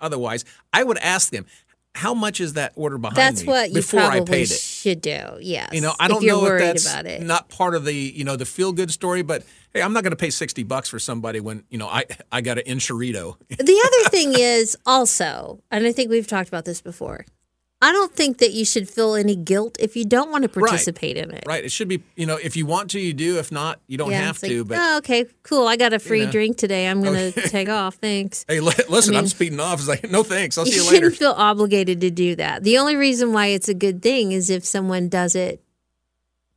otherwise. 0.00 0.44
I 0.72 0.82
would 0.82 0.98
ask 0.98 1.30
them, 1.30 1.46
"How 1.94 2.14
much 2.14 2.40
is 2.40 2.54
that 2.54 2.72
order 2.76 2.98
behind 2.98 3.16
That's 3.16 3.42
me?" 3.42 3.48
what 3.48 3.68
you 3.70 3.74
before 3.76 4.00
I 4.00 4.16
probably 4.16 4.34
paid 4.34 4.50
it. 4.50 4.58
should 4.58 5.00
do. 5.00 5.38
Yes. 5.40 5.70
You 5.72 5.80
know, 5.80 5.94
I 5.98 6.08
don't 6.08 6.22
you're 6.22 6.36
know 6.36 6.42
worried 6.42 6.62
if 6.62 6.68
that's 6.74 6.90
about 6.92 7.06
it. 7.06 7.22
not 7.22 7.48
part 7.48 7.74
of 7.74 7.84
the 7.84 7.94
you 7.94 8.24
know 8.24 8.36
the 8.36 8.44
feel 8.44 8.72
good 8.72 8.90
story, 8.90 9.22
but 9.22 9.44
hey, 9.72 9.82
I'm 9.82 9.92
not 9.92 10.02
going 10.02 10.10
to 10.12 10.16
pay 10.16 10.30
sixty 10.30 10.62
bucks 10.62 10.88
for 10.88 10.98
somebody 10.98 11.40
when 11.40 11.64
you 11.70 11.78
know 11.78 11.88
I 11.88 12.04
I 12.32 12.40
got 12.40 12.58
an 12.58 12.64
enchirito. 12.64 13.36
the 13.48 13.56
other 13.86 14.10
thing 14.10 14.34
is 14.38 14.76
also, 14.86 15.60
and 15.70 15.86
I 15.86 15.92
think 15.92 16.10
we've 16.10 16.26
talked 16.26 16.48
about 16.48 16.64
this 16.64 16.80
before. 16.80 17.24
I 17.84 17.92
don't 17.92 18.12
think 18.14 18.38
that 18.38 18.52
you 18.52 18.64
should 18.64 18.88
feel 18.88 19.14
any 19.14 19.36
guilt 19.36 19.76
if 19.78 19.94
you 19.96 20.04
don't 20.04 20.30
want 20.30 20.42
to 20.42 20.48
participate 20.48 21.16
in 21.16 21.30
it. 21.30 21.44
right? 21.46 21.64
It 21.64 21.70
should 21.70 21.88
be 21.88 22.02
you 22.16 22.26
know 22.26 22.36
if 22.36 22.56
you 22.56 22.64
want 22.66 22.90
to, 22.92 23.00
you 23.00 23.12
do. 23.12 23.38
If 23.38 23.52
not, 23.52 23.78
you 23.86 23.98
don't 23.98 24.10
Yeah, 24.10 24.22
have 24.26 24.42
like, 24.42 24.50
to. 24.50 24.64
But 24.64 24.78
oh, 24.80 24.96
okay, 24.98 25.26
cool. 25.42 25.66
I 25.68 25.76
got 25.76 25.92
a 25.92 25.98
free 25.98 26.24
know. 26.24 26.30
drink 26.32 26.56
today. 26.56 26.88
I'm 26.88 27.02
going 27.02 27.32
to 27.32 27.48
take 27.48 27.68
off. 27.68 27.96
Thanks. 27.96 28.44
hey, 28.48 28.60
li- 28.60 28.72
listen, 28.88 29.14
I 29.14 29.18
am 29.18 29.24
mean- 29.24 29.28
speeding 29.28 29.60
off. 29.60 29.78
It's 29.80 29.88
like 29.88 30.10
no 30.10 30.22
thanks. 30.22 30.56
I'll 30.58 30.64
see 30.66 30.76
you 30.76 30.82
later. 30.84 30.94
You 30.94 30.96
shouldn't 31.12 31.16
feel 31.18 31.32
obligated 31.36 32.00
to 32.00 32.10
do 32.10 32.34
that. 32.36 32.62
The 32.64 32.78
only 32.78 32.96
reason 32.96 33.32
why 33.32 33.48
it's 33.48 33.68
a 33.68 33.74
good 33.74 34.02
thing 34.02 34.32
is 34.32 34.50
if 34.50 34.64
someone 34.64 35.08
does 35.08 35.34
it 35.34 35.60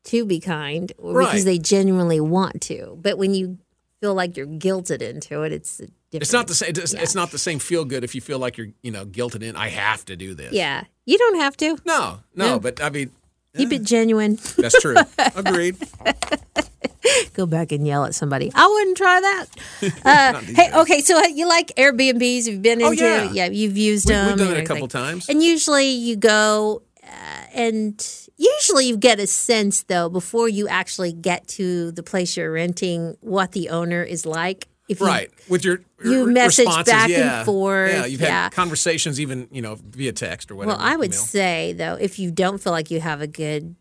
to 0.06 0.26
be 0.26 0.40
kind 0.40 0.92
or 0.98 1.14
Right. 1.14 1.26
because 1.26 1.44
they 1.46 1.60
genuinely 1.60 2.22
want 2.22 2.62
to. 2.64 2.98
But 3.02 3.18
when 3.18 3.34
you 3.34 3.58
feel 4.00 4.14
like 4.14 4.38
you're 4.38 4.48
guilted 4.48 5.02
into 5.02 5.42
it, 5.44 5.52
it's 5.52 5.82
different. 6.12 6.24
It's 6.24 6.34
not 6.34 6.48
the 6.48 6.56
same. 6.56 6.70
It's, 6.76 6.94
Yeah. 6.94 7.02
it's 7.02 7.16
not 7.16 7.32
the 7.32 7.38
same 7.38 7.60
feel 7.60 7.86
good 7.86 8.04
if 8.04 8.16
you 8.16 8.22
feel 8.22 8.40
like 8.40 8.58
you're 8.58 8.70
you 8.84 8.92
know 8.92 9.06
guilted 9.06 9.44
in. 9.44 9.56
I 9.56 9.70
have 9.70 10.06
to 10.06 10.16
do 10.16 10.34
this. 10.34 10.54
Yeah, 10.54 10.84
you 11.06 11.18
don't 11.18 11.40
have 11.40 11.56
to 11.58 11.78
No, 11.86 12.20
no, 12.36 12.46
Yeah. 12.54 12.58
but 12.60 12.82
I 12.82 12.90
mean. 12.90 13.12
keep 13.56 13.72
it 13.74 13.84
genuine. 13.84 14.38
That's 14.58 14.80
true. 14.82 14.96
Agreed. 15.36 15.78
Go 17.34 17.46
back 17.46 17.72
and 17.72 17.86
yell 17.88 18.04
at 18.06 18.14
somebody. 18.16 18.52
I 18.54 18.68
wouldn't 18.68 18.98
try 18.98 19.20
that. 19.22 19.46
Uh, 20.04 20.40
hey, 20.42 20.70
okay, 20.74 21.02
so 21.02 21.18
uh, 21.20 21.28
you 21.28 21.48
like 21.48 21.68
Airbnbs? 21.78 22.48
You've 22.48 22.62
been 22.62 22.82
Oh, 22.82 22.92
into? 22.92 23.30
yeah. 23.34 23.46
you've 23.48 23.78
used 23.78 24.08
We, 24.08 24.14
them. 24.14 24.28
we've 24.28 24.38
done 24.38 24.58
it 24.58 24.64
a 24.64 24.66
couple 24.66 24.88
times. 24.88 25.30
And 25.30 25.42
usually 25.44 25.90
you 25.90 26.16
go 26.16 26.82
uh, 27.04 27.08
and 27.54 27.94
usually 28.38 28.86
you 28.88 28.98
get 28.98 29.20
a 29.20 29.28
sense 29.28 29.84
though 29.84 30.10
before 30.10 30.50
you 30.50 30.68
actually 30.68 31.14
get 31.14 31.48
to 31.50 31.92
the 31.92 32.04
place 32.04 32.36
you're 32.38 32.52
renting 32.52 33.16
what 33.22 33.52
the 33.52 33.70
owner 33.70 34.04
is 34.04 34.26
like. 34.26 34.68
If 34.88 35.00
you, 35.02 35.06
Right. 35.06 35.30
With 35.50 35.66
your 35.66 35.82
you 36.04 36.22
r- 36.22 36.28
message 36.28 36.66
back 36.86 37.10
and 37.10 37.46
forth, 37.46 37.92
Yeah, 37.92 38.06
you've 38.06 38.22
yeah. 38.22 38.44
had 38.44 38.52
conversations 38.54 39.20
even, 39.20 39.48
you 39.52 39.62
know, 39.62 39.76
via 39.82 40.14
text 40.14 40.50
or 40.50 40.56
whatever. 40.56 40.78
Well, 40.78 40.86
I 40.86 40.96
would 40.96 41.12
email. 41.14 41.20
say 41.20 41.74
though, 41.74 41.96
if 42.00 42.20
you 42.20 42.32
don't 42.32 42.60
feel 42.60 42.72
like 42.72 42.90
you 42.90 43.02
have 43.02 43.20
a 43.22 43.28
good 43.28 43.76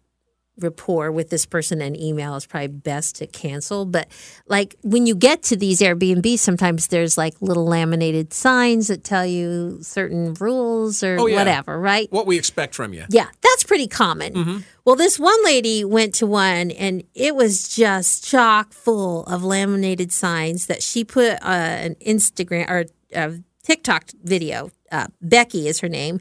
rapport 0.58 1.12
with 1.12 1.31
this 1.31 1.44
person 1.47 1.82
and 1.82 1.99
email 2.00 2.35
is 2.37 2.47
probably 2.47 2.69
best 2.69 3.17
to 3.17 3.26
cancel. 3.26 3.85
But 3.85 4.08
like 4.47 4.75
when 4.82 5.06
you 5.06 5.14
get 5.14 5.43
to 5.44 5.56
these 5.56 5.81
Airbnbs, 5.81 6.38
sometimes 6.38 6.87
there's 6.88 7.19
like 7.19 7.35
little 7.41 7.67
laminated 7.67 8.32
signs 8.32 8.88
that 8.88 9.05
tell 9.05 9.26
you 9.26 9.79
certain 9.82 10.35
rules 10.35 11.03
or 11.03 11.19
Oh, 11.20 11.26
yeah. 11.26 11.37
whatever, 11.37 11.79
right? 11.79 12.11
what 12.11 12.26
we 12.26 12.38
expect 12.38 12.75
from 12.75 12.93
you. 12.94 13.05
Yeah, 13.11 13.26
that's 13.43 13.64
pretty 13.64 13.87
common. 13.87 14.32
Mm-hmm. 14.35 14.58
Well, 14.85 14.97
this 14.97 15.19
one 15.19 15.44
lady 15.44 15.85
went 15.85 16.14
to 16.17 16.26
one 16.26 16.70
and 16.70 17.03
it 17.14 17.35
was 17.35 17.69
just 17.75 18.25
chock 18.25 18.73
full 18.73 19.25
of 19.25 19.43
laminated 19.44 20.12
signs 20.12 20.67
that 20.67 20.82
she 20.82 21.05
put 21.05 21.32
uh, 21.43 21.47
an 21.47 21.97
Instagram 21.97 22.70
or 22.70 22.85
a 23.12 23.35
TikTok 23.64 24.10
video. 24.22 24.70
Uh, 24.93 25.08
Becky 25.20 25.67
is 25.69 25.81
her 25.81 25.89
name. 25.89 26.20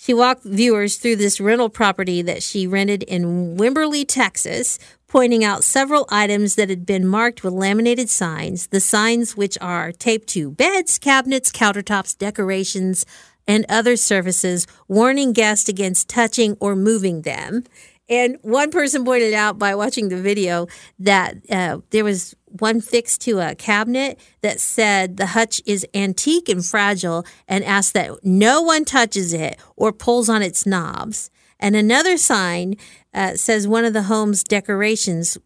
She 0.00 0.14
walked 0.14 0.44
viewers 0.44 0.96
through 0.96 1.16
this 1.16 1.40
rental 1.40 1.68
property 1.68 2.22
that 2.22 2.40
she 2.40 2.68
rented 2.68 3.02
in 3.02 3.56
Wimberley, 3.56 4.04
Texas, 4.06 4.78
pointing 5.08 5.42
out 5.42 5.64
several 5.64 6.06
items 6.08 6.54
that 6.54 6.70
had 6.70 6.86
been 6.86 7.04
marked 7.04 7.42
with 7.42 7.52
laminated 7.52 8.08
signs. 8.08 8.68
The 8.68 8.78
signs, 8.78 9.36
which 9.36 9.58
are 9.60 9.90
taped 9.90 10.28
to 10.28 10.52
beds, 10.52 11.00
cabinets, 11.00 11.50
countertops, 11.50 12.16
decorations, 12.16 13.04
and 13.48 13.66
other 13.68 13.96
surfaces, 13.96 14.68
warning 14.86 15.32
guests 15.32 15.68
against 15.68 16.08
touching 16.08 16.56
or 16.60 16.76
moving 16.76 17.22
them. 17.22 17.64
And 18.08 18.38
one 18.42 18.70
person 18.70 19.04
pointed 19.04 19.34
out 19.34 19.58
by 19.58 19.74
watching 19.74 20.08
the 20.08 20.16
video 20.16 20.66
that 20.98 21.36
uh, 21.50 21.78
there 21.90 22.04
was 22.04 22.34
one 22.46 22.80
fixed 22.80 23.20
to 23.22 23.38
a 23.40 23.54
cabinet 23.54 24.18
that 24.40 24.60
said 24.60 25.18
the 25.18 25.26
hutch 25.26 25.60
is 25.66 25.86
antique 25.92 26.48
and 26.48 26.64
fragile 26.64 27.26
and 27.46 27.62
asked 27.64 27.92
that 27.94 28.24
no 28.24 28.62
one 28.62 28.84
touches 28.84 29.34
it 29.34 29.58
or 29.76 29.92
pulls 29.92 30.28
on 30.28 30.42
its 30.42 30.64
knobs. 30.64 31.30
And 31.60 31.76
another 31.76 32.16
sign 32.16 32.76
uh, 33.12 33.34
says 33.34 33.68
one 33.68 33.84
of 33.84 33.92
the 33.92 34.04
home's 34.04 34.42
decorations 34.42 35.36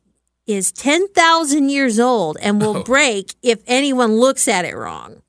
is 0.46 0.70
10,000 0.72 1.68
years 1.68 1.98
old 1.98 2.36
and 2.42 2.60
will 2.60 2.82
break 2.82 3.34
if 3.42 3.62
anyone 3.66 4.16
looks 4.16 4.46
at 4.46 4.64
it 4.64 4.76
wrong. 4.76 5.22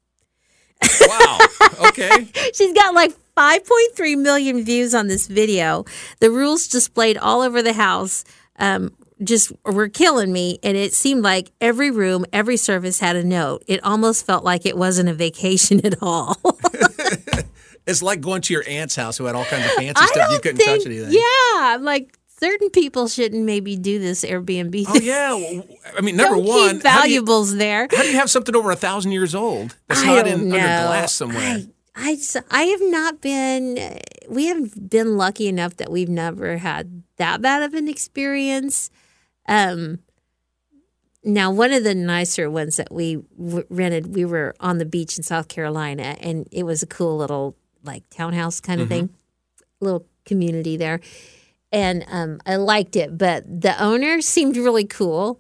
Wow. 1.02 1.40
Okay. 1.88 2.28
She's 2.54 2.74
got 2.74 2.94
like 2.94 3.14
5.3 3.36 4.18
million 4.18 4.64
views 4.64 4.94
on 4.94 5.08
this 5.08 5.28
video. 5.28 5.86
The 6.20 6.30
rules 6.30 6.68
displayed 6.68 7.18
all 7.18 7.42
over 7.42 7.62
the 7.62 7.74
house 7.74 8.24
um, 8.58 8.94
just 9.24 9.52
were 9.66 9.90
killing 9.90 10.32
me. 10.32 10.60
And 10.64 10.78
it 10.78 10.94
seemed 10.94 11.24
like 11.24 11.52
every 11.60 11.92
room, 11.92 12.26
every 12.32 12.58
service 12.58 13.00
had 13.00 13.16
a 13.16 13.24
note. 13.24 13.64
It 13.68 13.84
almost 13.84 14.26
felt 14.26 14.44
like 14.44 14.66
it 14.66 14.78
wasn't 14.78 15.10
a 15.10 15.14
vacation 15.14 15.86
at 15.86 15.96
all. 16.02 16.38
It's 17.86 18.02
like 18.02 18.22
going 18.22 18.42
to 18.44 18.54
your 18.54 18.64
aunt's 18.68 18.96
house 18.96 19.18
who 19.18 19.26
had 19.26 19.36
all 19.36 19.44
kinds 19.46 19.66
of 19.66 19.72
fancy 19.72 19.94
I 19.98 20.06
stuff. 20.06 20.32
You 20.32 20.40
couldn't 20.40 20.58
think, 20.58 20.84
touch 20.84 20.86
anything. 20.86 21.12
Yeah, 21.12 21.22
I'm 21.76 21.84
like 21.84 22.18
certain 22.40 22.70
people 22.70 23.08
shouldn't 23.08 23.44
maybe 23.44 23.76
do 23.76 24.00
this 24.00 24.24
Airbnb. 24.24 24.86
Oh 24.88 24.96
yeah. 24.96 25.34
Well, 25.34 25.64
I 25.98 26.02
mean, 26.02 26.16
number 26.16 26.38
Don't 26.38 26.46
one, 26.46 26.76
keep 26.78 26.86
how 26.86 27.04
you, 27.04 27.20
valuables 27.22 27.56
there. 27.56 27.88
how 27.92 28.02
do 28.04 28.08
you 28.08 28.18
have 28.18 28.30
something 28.30 28.56
over 28.56 28.72
a 28.72 28.76
thousand 28.76 29.12
years 29.12 29.36
old 29.36 29.76
that's 29.88 30.02
I 30.02 30.06
not 30.06 30.28
in 30.28 30.48
know. 30.48 30.56
under 30.56 30.88
glass 30.88 31.12
somewhere? 31.14 31.42
I, 31.42 31.66
I, 31.96 32.18
I 32.50 32.64
have 32.64 32.82
not 32.82 33.22
been, 33.22 34.00
we 34.28 34.48
haven't 34.48 34.90
been 34.90 35.18
lucky 35.18 35.48
enough 35.48 35.78
that 35.78 35.92
we've 35.92 36.10
never 36.10 36.58
had 36.58 37.04
that 37.18 37.42
bad 37.42 37.62
of 37.62 37.74
an 37.74 37.88
experience. 37.88 38.90
Um, 39.48 40.00
now 41.24 41.52
one 41.52 41.72
of 41.72 41.84
the 41.84 41.96
nicer 41.96 42.50
ones 42.50 42.78
that 42.78 42.92
we 42.92 43.24
w- 43.38 43.66
rented, 43.70 44.16
we 44.16 44.26
were 44.26 44.56
on 44.60 44.78
the 44.78 44.86
beach 44.86 45.18
in 45.18 45.24
South 45.24 45.48
Carolina, 45.48 46.18
and 46.20 46.48
it 46.52 46.64
was 46.64 46.84
a 46.84 46.88
cool 46.88 47.18
little 47.18 47.56
like 47.84 48.10
townhouse 48.10 48.60
kind 48.60 48.82
of 48.82 48.88
thing, 48.88 49.10
little 49.80 50.06
community 50.26 50.78
there, 50.78 51.00
and 51.72 52.06
um, 52.10 52.40
I 52.46 52.56
liked 52.56 52.96
it. 52.96 53.18
But 53.18 53.62
the 53.62 53.82
owner 53.82 54.22
seemed 54.22 54.58
really 54.58 54.86
cool, 54.86 55.40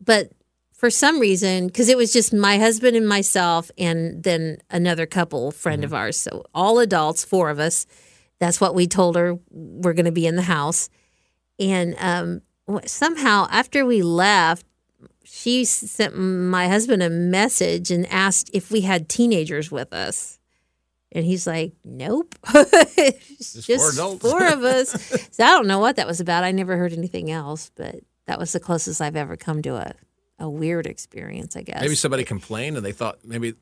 but 0.00 0.30
for 0.82 0.90
some 0.90 1.20
reason, 1.20 1.68
because 1.68 1.88
it 1.88 1.96
was 1.96 2.12
just 2.12 2.34
my 2.34 2.58
husband 2.58 2.96
and 2.96 3.08
myself, 3.08 3.70
and 3.78 4.20
then 4.20 4.58
another 4.68 5.06
couple 5.06 5.52
friend 5.52 5.84
of 5.84 5.94
ours, 5.94 6.18
so 6.18 6.44
all 6.52 6.80
adults, 6.80 7.24
four 7.24 7.50
of 7.50 7.60
us. 7.60 7.86
That's 8.40 8.60
what 8.60 8.74
we 8.74 8.88
told 8.88 9.14
her 9.14 9.38
we're 9.52 9.92
going 9.92 10.06
to 10.06 10.10
be 10.10 10.26
in 10.26 10.34
the 10.34 10.42
house. 10.42 10.88
And 11.60 11.94
um, 12.00 12.40
somehow, 12.84 13.46
after 13.52 13.86
we 13.86 14.02
left, 14.02 14.66
she 15.22 15.64
sent 15.64 16.18
my 16.18 16.66
husband 16.66 17.00
a 17.00 17.10
message 17.10 17.92
and 17.92 18.04
asked 18.08 18.50
if 18.52 18.72
we 18.72 18.80
had 18.80 19.08
teenagers 19.08 19.70
with 19.70 19.92
us. 19.92 20.40
And 21.12 21.24
he's 21.24 21.46
like, 21.46 21.74
nope. 21.84 22.34
It's 22.54 23.52
Just 23.52 23.96
four 23.96 24.18
four 24.18 24.46
of 24.48 24.64
us. 24.64 25.28
So 25.30 25.44
I 25.44 25.50
don't 25.50 25.68
know 25.68 25.78
what 25.78 25.94
that 25.94 26.08
was 26.08 26.18
about. 26.18 26.42
I 26.42 26.50
never 26.50 26.76
heard 26.76 26.92
anything 26.92 27.30
else, 27.30 27.70
but 27.76 28.00
that 28.26 28.40
was 28.40 28.52
the 28.52 28.58
closest 28.58 29.00
I've 29.00 29.14
ever 29.14 29.36
come 29.36 29.62
to 29.62 29.76
a, 29.76 29.94
a 30.42 30.50
weird 30.50 30.86
experience, 30.86 31.56
I 31.56 31.62
guess. 31.62 31.80
Maybe 31.80 31.94
somebody 31.94 32.24
complained 32.24 32.76
and 32.76 32.84
they 32.84 32.92
thought 32.92 33.18
maybe 33.24 33.54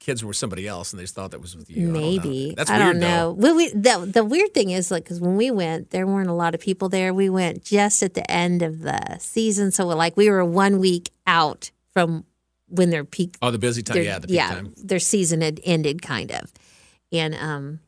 kids 0.00 0.24
were 0.24 0.32
somebody 0.32 0.66
else 0.68 0.92
and 0.92 0.98
they 1.00 1.02
just 1.02 1.14
thought 1.16 1.32
that 1.32 1.40
was 1.40 1.56
with 1.56 1.68
you. 1.68 1.76
I 1.90 1.92
don't 1.92 1.92
know. 1.92 2.00
Maybe 2.00 2.54
That's 2.56 2.70
I 2.70 2.78
weird. 2.78 2.92
don't 2.92 3.00
though. 3.00 3.08
know. 3.08 3.32
Well, 3.32 3.56
we 3.56 3.68
the 3.70 4.10
the 4.12 4.24
weird 4.24 4.54
thing 4.54 4.70
is 4.70 4.90
like 4.90 5.04
because 5.04 5.20
when 5.20 5.36
we 5.36 5.50
went, 5.50 5.90
there 5.90 6.06
weren't 6.06 6.30
a 6.30 6.34
lot 6.34 6.54
of 6.54 6.60
people 6.60 6.88
there. 6.88 7.12
We 7.12 7.28
went 7.28 7.64
just 7.64 8.02
at 8.02 8.14
the 8.14 8.28
end 8.30 8.62
of 8.62 8.80
the 8.80 9.18
season, 9.18 9.70
so 9.72 9.86
like 9.86 10.16
we 10.16 10.30
were 10.30 10.44
one 10.44 10.78
week 10.78 11.10
out 11.26 11.70
from 11.92 12.24
when 12.68 12.90
their 12.90 13.04
peak. 13.04 13.36
Oh, 13.42 13.50
the 13.50 13.58
busy 13.58 13.82
time. 13.82 13.94
their- 13.96 14.04
Yeah, 14.04 14.18
the 14.20 14.28
peak 14.28 14.38
time. 14.40 14.74
their 14.76 14.98
season 15.00 15.40
had 15.40 15.60
ended, 15.64 16.00
kind 16.02 16.30
of, 16.30 16.52
and 17.10 17.34
um, 17.34 17.80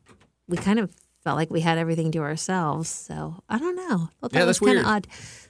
we 0.49 0.57
kind 0.57 0.79
of 0.79 0.91
felt 1.23 1.37
like 1.37 1.49
we 1.51 1.61
had 1.61 1.77
everything 1.77 2.11
to 2.13 2.19
ourselves. 2.19 2.89
So 2.89 3.41
I 3.49 3.57
don't 3.57 3.75
know. 3.75 4.09
I 4.23 4.27
Yeah, 4.31 4.39
that 4.39 4.45
that's 4.45 4.61
was 4.61 4.67
kind 4.69 4.79
of 4.79 4.85
odd. 4.85 5.07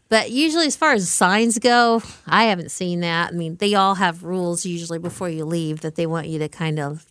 But 0.10 0.30
usually, 0.32 0.68
as 0.68 0.76
far 0.76 0.92
as 0.92 1.10
signs 1.10 1.58
go, 1.58 2.02
I 2.28 2.46
haven't 2.46 2.72
seen 2.72 3.00
that. 3.00 3.30
I 3.30 3.36
mean, 3.36 3.56
they 3.58 3.76
all 3.76 3.96
have 3.96 4.24
rules 4.24 4.66
usually 4.66 5.00
before 5.00 5.30
you 5.30 5.46
leave 5.46 5.82
that 5.82 5.96
they 5.96 6.06
want 6.06 6.28
you 6.28 6.38
to 6.40 6.50
kind 6.50 6.80
of 6.80 7.06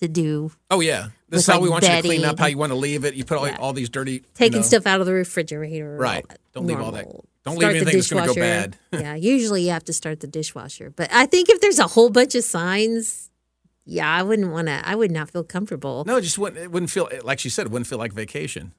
to 0.00 0.08
do 0.08 0.50
Oh 0.70 0.80
yeah, 0.80 1.08
this 1.28 1.42
is 1.42 1.46
how 1.46 1.54
like, 1.54 1.62
we 1.62 1.68
want 1.70 1.84
you 1.84 1.90
to 1.90 2.02
clean 2.02 2.24
up. 2.24 2.38
How 2.38 2.46
you 2.46 2.58
want 2.58 2.70
to 2.72 2.76
leave 2.76 3.04
it. 3.04 3.14
You 3.14 3.24
put 3.24 3.38
all, 3.38 3.46
Yeah. 3.46 3.56
all 3.60 3.72
these 3.72 3.88
dirty 3.88 4.12
you 4.12 4.20
taking 4.34 4.58
know- 4.60 4.66
stuff 4.66 4.86
out 4.86 5.00
of 5.00 5.06
the 5.06 5.12
refrigerator. 5.12 5.96
Right. 5.96 6.24
Don't 6.54 6.66
leave 6.66 6.80
all 6.80 6.92
that- 6.92 7.06
don't 7.44 7.54
leave 7.54 7.62
Start 7.62 7.72
the 7.72 7.76
anything 7.80 7.96
that's 7.98 8.10
gonna 8.10 8.26
go 8.26 8.34
dishwasher. 8.34 8.68
bad. 8.68 8.76
yeah, 9.00 9.14
usually 9.16 9.62
you 9.62 9.70
have 9.70 9.84
to 9.84 9.92
start 9.92 10.20
the 10.20 10.26
dishwasher. 10.28 10.90
But 10.94 11.12
I 11.12 11.26
think 11.26 11.48
if 11.48 11.60
there's 11.60 11.78
a 11.80 11.88
whole 11.88 12.08
bunch 12.10 12.34
of 12.36 12.44
signs, 12.44 13.30
yeah, 13.84 14.08
I 14.10 14.22
wouldn't 14.22 14.52
want 14.52 14.68
to. 14.68 14.80
I 14.86 14.94
would 14.94 15.10
not 15.10 15.30
feel 15.30 15.44
comfortable. 15.44 16.04
No, 16.06 16.16
it 16.16 16.22
just 16.22 16.38
wouldn't. 16.38 16.62
It 16.62 16.70
wouldn't 16.70 16.90
feel 16.90 17.08
like 17.22 17.38
she 17.38 17.48
said. 17.48 17.66
It 17.66 17.72
wouldn't 17.72 17.86
feel 17.88 17.98
like 17.98 18.12
vacation. 18.12 18.72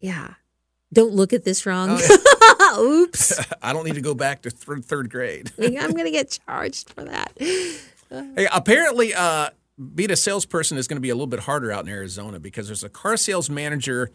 Yeah, 0.00 0.34
don't 0.92 1.12
look 1.12 1.32
at 1.32 1.44
this 1.44 1.66
wrong. 1.66 1.88
Oh, 1.90 3.04
Oops, 3.04 3.40
I 3.62 3.72
don't 3.72 3.84
need 3.84 3.94
to 3.94 4.00
go 4.00 4.14
back 4.14 4.42
to 4.42 4.50
third 4.50 4.84
third 4.84 5.10
grade. 5.10 5.52
I'm 5.58 5.92
gonna 5.92 6.10
get 6.10 6.38
charged 6.46 6.90
for 6.90 7.04
that. 7.04 7.32
Hey, 7.38 8.46
apparently, 8.52 9.12
uh, 9.14 9.50
being 9.94 10.10
a 10.10 10.16
salesperson 10.16 10.78
is 10.78 10.86
going 10.86 10.96
to 10.96 11.00
be 11.00 11.10
a 11.10 11.14
little 11.14 11.26
bit 11.26 11.40
harder 11.40 11.72
out 11.72 11.84
in 11.84 11.90
Arizona 11.90 12.38
because 12.38 12.68
there's 12.68 12.84
a 12.84 12.88
car 12.88 13.16
sales 13.16 13.50
manager 13.50 14.10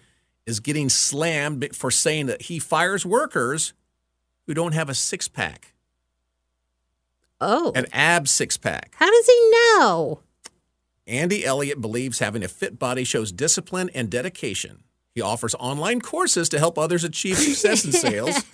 is 0.46 0.60
getting 0.62 0.88
slammed 0.88 1.76
for 1.76 1.92
saying 1.92 2.28
that 2.28 2.44
he 2.44 2.60
fires 2.60 3.06
workers 3.06 3.74
who 4.48 4.54
don't 4.54 4.74
have 4.74 4.88
a 4.90 4.94
six 4.94 5.28
pack, 5.28 5.74
Oh, 7.42 7.72
an 7.76 7.86
ab 7.94 8.28
six 8.28 8.58
pack. 8.58 8.94
how 8.96 9.10
does 9.10 9.26
he 9.28 9.52
know? 9.52 10.20
Andy 11.08 11.46
Elliott 11.46 11.82
believes 11.82 12.20
having 12.20 12.44
a 12.44 12.48
fit 12.48 12.78
body 12.78 13.04
shows 13.04 13.32
discipline 13.32 13.90
and 13.96 14.10
dedication. 14.10 14.84
He 15.16 15.22
offers 15.22 15.56
online 15.56 16.02
courses 16.02 16.50
to 16.50 16.60
help 16.60 16.78
others 16.78 17.04
achieve 17.04 17.38
success 17.38 17.84
in 17.86 17.92
sales. 17.92 18.44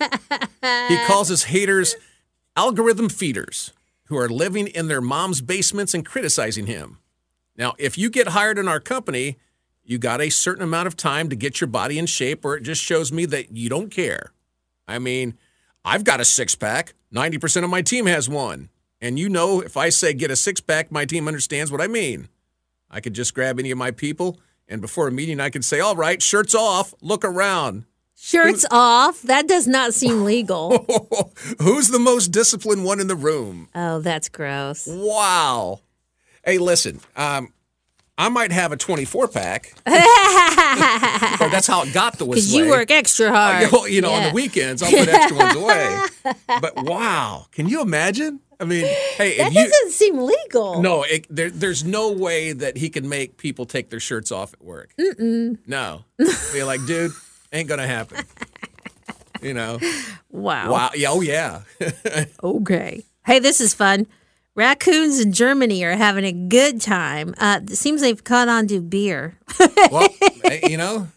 He 0.88 0.96
calls 1.06 1.28
his 1.28 1.44
haters 1.44 1.94
algorithm 2.56 3.08
feeders 3.08 3.72
who 4.04 4.16
are 4.16 4.28
living 4.28 4.66
in 4.66 4.88
their 4.88 5.00
mom's 5.00 5.40
basements 5.40 5.94
and 5.94 6.04
criticizing 6.04 6.66
him. 6.66 6.98
Now, 7.56 7.74
if 7.78 7.96
you 7.96 8.10
get 8.10 8.28
hired 8.28 8.58
in 8.58 8.66
our 8.66 8.80
company, 8.80 9.36
you 9.84 9.98
got 9.98 10.20
a 10.20 10.28
certain 10.30 10.64
amount 10.64 10.88
of 10.88 10.96
time 10.96 11.28
to 11.28 11.36
get 11.36 11.60
your 11.60 11.68
body 11.68 11.98
in 11.98 12.06
shape, 12.06 12.44
or 12.44 12.56
it 12.56 12.62
just 12.62 12.82
shows 12.82 13.12
me 13.12 13.26
that 13.26 13.52
you 13.56 13.68
don't 13.68 13.90
care. 13.90 14.32
I 14.88 14.98
mean, 14.98 15.38
I've 15.84 16.04
got 16.04 16.20
a 16.20 16.24
six 16.24 16.54
pack. 16.56 16.94
90% 17.14 17.62
of 17.62 17.70
my 17.70 17.82
team 17.82 18.06
has 18.06 18.28
one. 18.28 18.68
And 19.00 19.18
you 19.18 19.28
know, 19.28 19.60
if 19.60 19.76
I 19.76 19.88
say 19.90 20.12
get 20.14 20.30
a 20.30 20.36
six 20.36 20.60
pack, 20.60 20.90
my 20.90 21.04
team 21.04 21.28
understands 21.28 21.70
what 21.70 21.80
I 21.80 21.86
mean. 21.86 22.28
I 22.90 23.00
could 23.00 23.14
just 23.14 23.34
grab 23.34 23.58
any 23.58 23.70
of 23.70 23.78
my 23.78 23.90
people, 23.90 24.38
and 24.68 24.80
before 24.80 25.08
a 25.08 25.12
meeting, 25.12 25.40
I 25.40 25.50
could 25.50 25.64
say, 25.64 25.80
All 25.80 25.96
right, 25.96 26.22
shirts 26.22 26.54
off, 26.54 26.94
look 27.00 27.24
around. 27.24 27.84
Shirts 28.18 28.64
off. 28.70 29.20
That 29.22 29.46
does 29.46 29.66
not 29.66 29.92
seem 29.92 30.24
legal. 30.24 30.78
Who's 31.60 31.88
the 31.88 31.98
most 31.98 32.28
disciplined 32.28 32.84
one 32.84 32.98
in 33.00 33.08
the 33.08 33.14
room? 33.16 33.68
oh, 33.74 34.00
that's 34.00 34.28
gross. 34.28 34.86
Wow. 34.90 35.80
Hey, 36.44 36.58
listen, 36.58 37.00
um, 37.16 37.52
I 38.16 38.30
might 38.30 38.52
have 38.52 38.72
a 38.72 38.76
24 38.76 39.28
pack. 39.28 39.72
or 39.84 39.90
that's 41.50 41.66
how 41.66 41.82
it 41.82 41.92
got 41.92 42.18
the 42.18 42.24
way. 42.24 42.36
Because 42.36 42.54
you 42.54 42.70
work 42.70 42.90
extra 42.90 43.30
hard. 43.30 43.70
You 43.90 44.00
know, 44.00 44.12
on 44.12 44.22
the 44.28 44.32
weekends, 44.32 44.82
I'll 44.82 44.90
put 44.90 45.08
extra 45.08 45.36
ones 45.36 45.56
away. 45.56 46.00
But 46.46 46.84
wow, 46.84 47.46
can 47.52 47.68
you 47.68 47.82
imagine? 47.82 48.40
I 48.58 48.64
mean, 48.64 48.86
hey, 49.16 49.36
That 49.38 49.52
you. 49.52 49.62
doesn't 49.68 49.90
seem 49.92 50.18
legal. 50.18 50.80
No, 50.82 51.02
it, 51.02 51.26
there, 51.28 51.50
there's 51.50 51.84
no 51.84 52.12
way 52.12 52.52
that 52.52 52.76
he 52.76 52.88
can 52.88 53.08
make 53.08 53.36
people 53.36 53.66
take 53.66 53.90
their 53.90 54.00
shirts 54.00 54.32
off 54.32 54.54
at 54.54 54.62
work. 54.64 54.90
Mm-mm. 54.98 55.58
No. 55.66 56.04
Be 56.52 56.62
like, 56.62 56.84
dude, 56.86 57.12
ain't 57.52 57.68
going 57.68 57.80
to 57.80 57.86
happen. 57.86 58.24
You 59.42 59.52
know? 59.54 59.78
Wow. 60.30 60.72
Wow. 60.72 60.90
Yeah, 60.94 61.10
oh, 61.10 61.20
yeah. 61.20 61.62
Okay. 62.42 63.04
Hey, 63.26 63.38
this 63.38 63.60
is 63.60 63.74
fun. 63.74 64.06
Raccoons 64.54 65.20
in 65.20 65.32
Germany 65.32 65.84
are 65.84 65.96
having 65.96 66.24
a 66.24 66.32
good 66.32 66.80
time. 66.80 67.34
Uh, 67.38 67.60
it 67.62 67.76
seems 67.76 68.00
they've 68.00 68.22
caught 68.24 68.48
on 68.48 68.66
to 68.68 68.80
beer. 68.80 69.36
well, 69.92 70.08
you 70.62 70.78
know, 70.78 71.08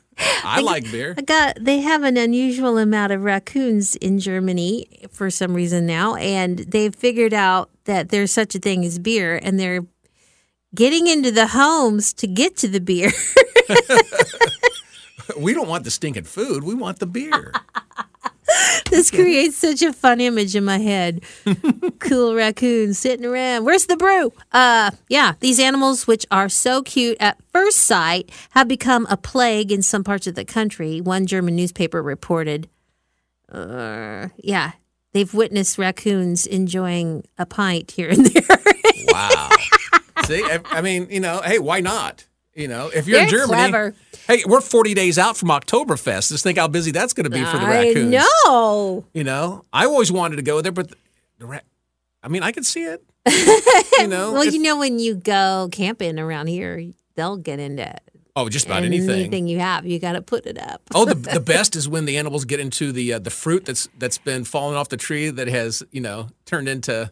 I 0.44 0.62
like 0.62 0.92
beer. 0.92 1.16
I 1.18 1.22
got 1.22 1.58
they 1.60 1.80
have 1.80 2.04
an 2.04 2.18
unusual 2.18 2.78
amount 2.78 3.12
of 3.12 3.24
raccoons 3.24 3.96
in 3.96 4.20
Germany 4.20 4.88
for 5.12 5.30
some 5.30 5.54
reason 5.54 5.86
now, 5.86 6.16
and 6.16 6.60
they've 6.60 6.96
figured 6.96 7.34
out 7.34 7.70
that 7.86 8.10
there's 8.10 8.32
such 8.32 8.56
a 8.56 8.60
thing 8.60 8.84
as 8.86 9.00
beer, 9.00 9.40
and 9.42 9.60
they're 9.60 9.86
getting 10.76 11.08
into 11.08 11.32
the 11.32 11.48
homes 11.48 12.14
to 12.14 12.28
get 12.28 12.58
to 12.58 12.68
the 12.68 12.82
beer. 12.82 13.12
We 15.38 15.54
don't 15.54 15.68
want 15.68 15.84
the 15.84 15.92
stinking 15.92 16.24
food. 16.24 16.64
We 16.64 16.74
want 16.74 17.00
the 17.00 17.06
beer. 17.06 17.54
this 18.90 19.12
creates 19.12 19.58
such 19.58 19.82
a 19.82 19.94
fun 19.94 20.22
image 20.22 20.56
in 20.56 20.66
my 20.66 20.78
head. 20.78 21.24
cool 22.00 22.36
raccoons 22.36 22.98
sitting 22.98 23.26
around. 23.26 23.66
Where's 23.66 23.86
the 23.86 23.98
brew? 23.98 24.34
Uh, 24.52 24.92
yeah, 25.08 25.34
these 25.40 25.60
animals, 25.60 26.08
which 26.08 26.26
are 26.32 26.50
so 26.50 26.82
cute 26.82 27.18
at 27.20 27.38
first 27.52 27.78
sight, 27.78 28.32
have 28.52 28.68
become 28.68 29.08
a 29.10 29.18
plague 29.18 29.72
in 29.72 29.82
some 29.82 30.04
parts 30.04 30.28
of 30.28 30.36
the 30.36 30.46
country. 30.46 31.02
One 31.02 31.26
German 31.26 31.56
newspaper 31.56 32.02
reported. 32.02 32.70
Uh, 33.52 34.30
yeah, 34.38 34.74
they've 35.14 35.34
witnessed 35.34 35.78
raccoons 35.78 36.46
enjoying 36.46 37.26
a 37.38 37.46
pint 37.46 37.92
here 37.92 38.10
and 38.10 38.26
there. 38.26 38.58
Wow. 39.08 39.50
See, 40.26 40.44
I, 40.44 40.60
I 40.66 40.82
mean, 40.82 41.08
you 41.10 41.20
know, 41.20 41.42
hey, 41.44 41.60
why 41.60 41.80
not? 41.80 42.26
You 42.60 42.68
know, 42.68 42.92
if 42.94 43.08
you're 43.08 43.22
in 43.22 43.30
They're 43.30 43.40
Germany, 43.40 43.70
clever. 43.70 43.96
hey, 44.28 44.44
we're 44.46 44.60
40 44.60 44.94
days 44.94 45.18
out 45.18 45.38
from 45.38 45.48
Oktoberfest. 45.48 46.30
Just 46.30 46.44
think 46.44 46.58
how 46.58 46.68
busy 46.68 46.92
that's 46.92 47.14
going 47.14 47.24
to 47.24 47.30
be 47.30 47.44
for 47.46 47.58
the 47.58 47.64
I 47.66 47.70
raccoons. 47.88 48.12
know. 48.46 49.06
You 49.14 49.24
know, 49.24 49.64
I 49.72 49.86
always 49.86 50.12
wanted 50.12 50.36
to 50.36 50.42
go 50.42 50.60
there, 50.60 50.74
but 50.74 50.90
the, 50.90 50.98
the 51.38 51.46
ra- 51.46 51.60
I 52.22 52.28
mean, 52.28 52.44
I 52.44 52.52
could 52.52 52.66
see 52.66 52.84
it. 52.84 53.02
you 53.98 54.08
know, 54.08 54.34
Well, 54.34 54.44
you 54.44 54.60
know, 54.62 54.78
when 54.78 55.00
you 55.00 55.16
go 55.16 55.70
camping 55.72 56.20
around 56.20 56.48
here, 56.48 56.84
they'll 57.16 57.38
get 57.38 57.62
into 57.62 57.96
oh, 58.36 58.50
just 58.50 58.66
about 58.66 58.84
anything. 58.84 59.10
anything 59.12 59.48
you 59.48 59.60
have. 59.60 59.86
You 59.86 59.98
got 59.98 60.14
to 60.14 60.22
put 60.22 60.46
it 60.46 60.58
up. 60.60 60.82
Oh, 60.94 61.06
the 61.06 61.16
the 61.34 61.40
best 61.40 61.78
is 61.78 61.88
when 61.88 62.04
the 62.04 62.18
animals 62.18 62.44
get 62.44 62.60
into 62.60 62.92
the 62.92 63.14
uh, 63.14 63.20
the 63.20 63.30
fruit 63.30 63.64
that's 63.64 63.88
that's 63.98 64.18
been 64.18 64.44
falling 64.44 64.76
off 64.76 64.90
the 64.90 64.98
tree 64.98 65.30
that 65.30 65.48
has 65.48 65.82
you 65.92 66.02
know 66.02 66.28
turned 66.46 66.68
into 66.68 67.10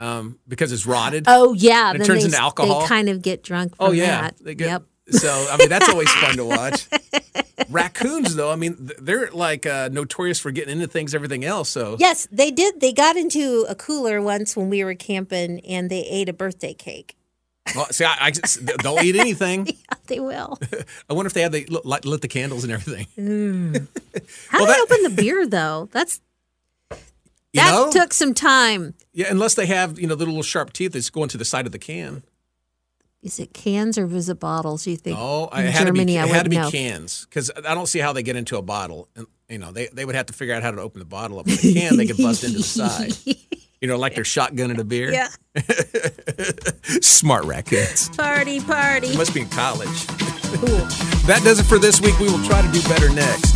um 0.00 0.38
because 0.46 0.72
it's 0.72 0.86
rotted. 0.86 1.24
Oh 1.26 1.52
yeah, 1.54 1.92
It 1.92 2.04
turns 2.04 2.20
they, 2.20 2.26
into 2.26 2.38
alcohol? 2.38 2.80
They 2.82 2.86
kind 2.86 3.08
of 3.08 3.22
get 3.22 3.42
drunk. 3.42 3.76
From 3.76 3.86
Oh, 3.86 3.90
yeah, 3.92 4.22
that. 4.22 4.36
They 4.38 4.54
get- 4.54 4.68
yep. 4.68 4.82
So 5.10 5.28
I 5.50 5.56
mean 5.56 5.68
that's 5.68 5.88
always 5.88 6.10
fun 6.14 6.36
to 6.36 6.44
watch. 6.44 6.86
Raccoons 7.70 8.34
though, 8.34 8.50
I 8.50 8.56
mean 8.56 8.90
they're 8.98 9.30
like 9.30 9.64
uh, 9.66 9.88
notorious 9.92 10.38
for 10.38 10.50
getting 10.50 10.74
into 10.74 10.86
things, 10.88 11.14
everything 11.14 11.44
else. 11.44 11.68
So 11.68 11.96
Yes, 11.98 12.26
they 12.30 12.50
did. 12.50 12.80
They 12.80 12.92
got 12.92 13.16
into 13.16 13.64
a 13.68 13.74
cooler 13.74 14.20
once 14.20 14.56
when 14.56 14.68
we 14.68 14.84
were 14.84 14.94
camping, 14.94 15.60
and 15.60 15.88
they 15.90 16.00
ate 16.02 16.28
a 16.28 16.32
birthday 16.32 16.74
cake. 16.74 17.16
well, 17.74 17.86
see, 17.90 18.04
I, 18.04 18.16
I 18.20 18.32
they'll 18.82 19.00
eat 19.00 19.16
anything. 19.16 19.68
they 20.06 20.20
will. 20.20 20.58
I 21.10 21.14
wonder 21.14 21.26
if 21.28 21.32
they 21.32 21.42
had 21.42 21.52
the 21.52 21.66
lit, 21.84 22.04
lit 22.04 22.20
the 22.20 22.28
candles 22.28 22.62
and 22.64 22.72
everything. 22.72 23.06
How 24.48 24.58
Well, 24.64 24.66
do 24.66 24.72
they 24.72 24.80
open 24.96 25.02
the 25.16 25.22
beer 25.22 25.46
though? 25.46 25.88
That's 25.92 26.20
You 27.56 27.62
that 27.62 27.70
know? 27.72 27.90
took 27.90 28.12
some 28.12 28.34
time. 28.34 28.94
Yeah, 29.12 29.26
unless 29.30 29.54
they 29.54 29.66
have, 29.66 29.98
you 29.98 30.06
know, 30.06 30.14
the 30.14 30.26
little 30.26 30.42
sharp 30.42 30.72
teeth 30.72 30.92
that's 30.92 31.10
going 31.10 31.28
to 31.30 31.38
the 31.38 31.44
side 31.44 31.66
of 31.66 31.72
the 31.72 31.78
can. 31.78 32.22
Is 33.22 33.40
it 33.40 33.52
cans 33.54 33.98
or 33.98 34.06
was 34.06 34.28
it 34.28 34.38
bottles? 34.38 34.86
You 34.86 34.96
think? 34.96 35.16
Oh, 35.18 35.48
in 35.48 35.66
it 35.66 35.72
had 35.72 35.86
Germany, 35.86 36.16
to 36.16 36.22
be, 36.22 36.28
it 36.30 36.34
had 36.34 36.44
to 36.44 36.50
be 36.50 36.56
know. 36.58 36.70
cans 36.70 37.26
because 37.28 37.50
I 37.66 37.74
don't 37.74 37.86
see 37.86 37.98
how 37.98 38.12
they 38.12 38.22
get 38.22 38.36
into 38.36 38.56
a 38.56 38.62
bottle. 38.62 39.08
And 39.16 39.26
you 39.48 39.58
know, 39.58 39.72
they, 39.72 39.88
they 39.92 40.04
would 40.04 40.14
have 40.14 40.26
to 40.26 40.32
figure 40.32 40.54
out 40.54 40.62
how 40.62 40.70
to 40.70 40.80
open 40.80 40.98
the 41.00 41.06
bottle 41.06 41.38
up. 41.38 41.46
With 41.46 41.64
a 41.64 41.72
can, 41.72 41.96
they 41.96 42.06
could 42.06 42.18
bust 42.18 42.44
into 42.44 42.58
the 42.58 42.62
side. 42.62 43.14
You 43.82 43.88
know, 43.88 43.98
like 43.98 44.14
they're 44.14 44.24
shotgunning 44.24 44.78
a 44.78 44.84
beer. 44.84 45.12
Yeah, 45.12 45.28
Smart 47.02 47.44
raccoons. 47.44 48.08
party, 48.16 48.58
party. 48.58 49.14
Must 49.16 49.34
be 49.34 49.42
in 49.42 49.48
college. 49.50 50.06
Cool. 50.06 50.86
That 51.26 51.42
does 51.42 51.58
it 51.58 51.64
for 51.64 51.78
this 51.80 52.00
week. 52.00 52.16
We 52.20 52.26
will 52.30 52.42
try 52.44 52.62
to 52.62 52.70
do 52.70 52.80
better 52.88 53.10
next. 53.12 53.52